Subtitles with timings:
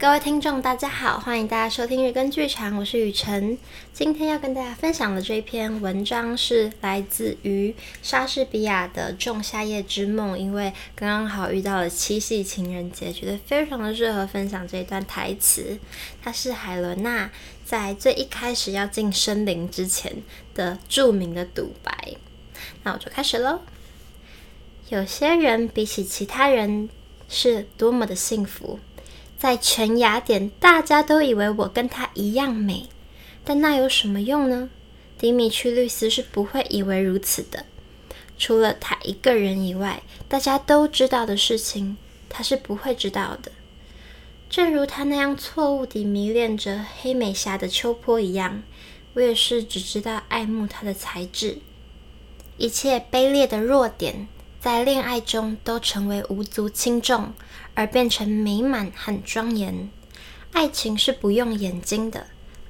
[0.00, 3.58] 各位听众，大家好，欢迎大家收听日更剧场，我是雨辰。
[3.92, 15.78] 今天要跟大家分享的这篇文章是来自于莎士比亚的《仲夏夜之梦》，因为刚刚好遇到了七夕情人节，觉得非常的适合分享这一段台词。
[16.22, 17.30] 它是海伦娜
[17.66, 20.10] 在最一开始要进森林之前
[20.54, 21.92] 的著名的独白。
[22.84, 23.60] 那我就开始喽。
[24.88, 26.88] 有些人比起其他人
[27.28, 28.80] 是多么的幸福。
[29.40, 32.90] 在全雅典，大家都以为我跟她一样美，
[33.42, 34.68] 但那有什么用呢？
[35.16, 37.64] 迪米区律斯是不会以为如此的。
[38.36, 41.96] 除了他一个人以外，大家都知道的事情，
[42.28, 43.50] 他是不会知道的。
[44.50, 48.62] 正如他那样错误地迷恋着黑美霞的秋波一样，
[49.14, 51.60] 我也是只知道爱慕她的才智。
[52.58, 54.28] 一切卑劣的弱点，
[54.60, 57.32] 在恋爱中都成为无足轻重，
[57.74, 59.88] 而变成美满和庄严。
[60.52, 62.26] 爱情是不用眼睛的，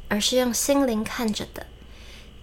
[0.07, 1.67] 而是用心灵看着的。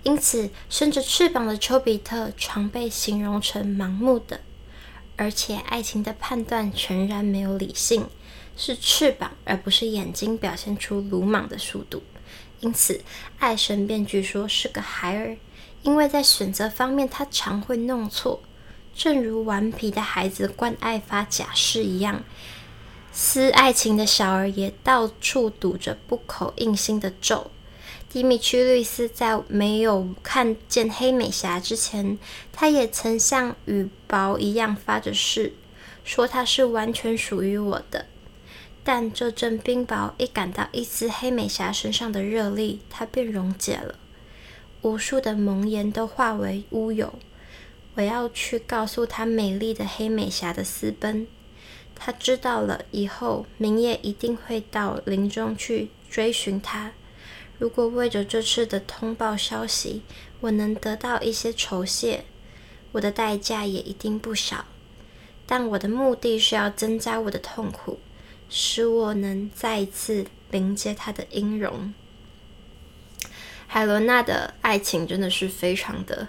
[0.03, 4.41] 因此，伸着翅膀的丘比特常被形容成盲目的，
[5.15, 8.05] 而且爱情的判断全然没有理性，
[8.57, 12.03] 是翅膀而不是眼睛表现出鲁莽的速度。
[12.59, 13.01] 因此，
[13.39, 15.37] 爱神便据说是个孩儿，
[15.83, 18.41] 因为在选择方面他常会弄错。
[18.97, 22.23] 正如顽皮的孩子惯爱发假誓一样，
[23.11, 27.51] 思爱情的小儿也到处堵着不口硬心的咒。
[28.09, 32.17] 迪米区律斯在没有看见黑美霞之前，
[32.51, 35.53] 他也曾像羽雹一样发着誓，
[36.03, 38.07] 说他是完全属于我的。
[38.83, 43.93] 但这阵冰雹一感到一丝黑美霞身上的热力，它便溶解了，
[44.81, 47.13] 无数的盟言都化为乌有。
[47.97, 51.27] 我要去告诉她美丽的黑美霞的私奔。
[51.95, 56.91] 她知道了以后，明夜一定会到林中去追寻她。
[57.57, 60.03] 如果为着这次的通报消息，
[60.41, 62.25] 我能得到一些酬谢，
[62.91, 64.65] 我的代价也一定不小。
[65.47, 67.99] 但我的目的是要增加我的痛苦，
[68.47, 71.91] 使我能再一次迎接她的音容。
[73.65, 76.27] 海伦娜的爱情真的是非常的。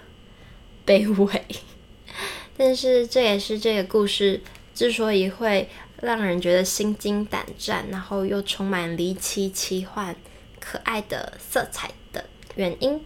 [0.89, 1.45] 卑微，
[2.57, 4.41] 但是这也是这个故事
[4.73, 5.69] 之所以会
[6.01, 10.15] 让人觉得心惊胆战，然后又充满离奇、奇幻、
[10.59, 12.99] 可爱的色彩的原因。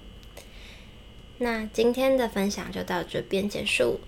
[1.39, 3.99] 那今天的分享就到这边结束，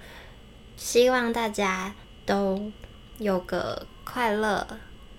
[0.78, 1.94] 希望大家
[2.26, 2.72] 都
[3.18, 4.66] 有个快乐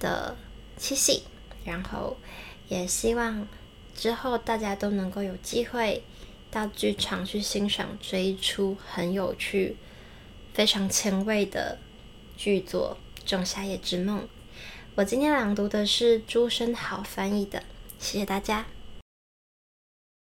[0.01, 0.35] 的
[0.79, 1.25] 七夕，
[1.67, 2.17] 然后
[2.69, 3.47] 也希望
[3.95, 6.03] 之后大家都能够有机会。
[6.57, 9.77] 到剧场去欣赏这一出很有趣、
[10.55, 11.77] 非常前卫的
[12.35, 12.97] 剧作
[13.29, 14.21] 《仲夏夜之梦》。
[14.95, 17.63] 我今天朗读的是朱生豪翻译的，
[17.99, 18.65] 谢谢大家。